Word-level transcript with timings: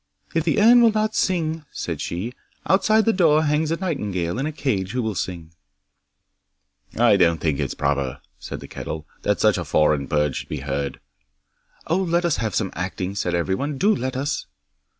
'"If 0.33 0.45
the 0.45 0.59
urn 0.59 0.81
will 0.81 0.91
not 0.91 1.13
sing," 1.13 1.63
said 1.71 2.01
she, 2.01 2.33
"outside 2.65 3.05
the 3.05 3.13
door 3.13 3.43
hangs 3.43 3.69
a 3.69 3.75
nightingale 3.75 4.39
in 4.39 4.47
a 4.47 4.51
cage 4.51 4.93
who 4.93 5.03
will 5.03 5.13
sing." 5.13 5.53
'"I 6.97 7.17
don't 7.17 7.37
think 7.39 7.59
it's 7.59 7.75
proper," 7.75 8.19
said 8.39 8.61
the 8.61 8.67
kettle, 8.67 9.05
"that 9.21 9.39
such 9.39 9.59
a 9.59 9.63
foreign 9.63 10.07
bird 10.07 10.35
should 10.35 10.49
be 10.49 10.61
heard." 10.61 10.99
'"Oh, 11.85 11.97
let 12.01 12.25
us 12.25 12.37
have 12.37 12.55
some 12.55 12.71
acting," 12.73 13.13
said 13.13 13.35
everyone. 13.35 13.77
"Do 13.77 13.95
let 13.95 14.17
us!" 14.17 14.47